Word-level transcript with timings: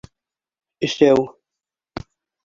Өсәү. 0.87 1.19